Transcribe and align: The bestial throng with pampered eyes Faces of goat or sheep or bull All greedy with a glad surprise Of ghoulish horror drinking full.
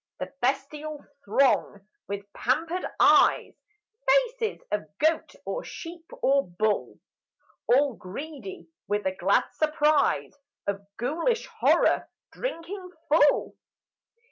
The 0.17 0.33
bestial 0.41 1.05
throng 1.23 1.87
with 2.07 2.25
pampered 2.33 2.87
eyes 2.99 3.53
Faces 4.09 4.59
of 4.71 4.89
goat 4.97 5.35
or 5.45 5.63
sheep 5.63 6.09
or 6.23 6.47
bull 6.47 6.97
All 7.67 7.93
greedy 7.93 8.67
with 8.87 9.05
a 9.05 9.13
glad 9.15 9.43
surprise 9.51 10.35
Of 10.65 10.87
ghoulish 10.97 11.45
horror 11.45 12.09
drinking 12.31 12.89
full. 13.09 13.55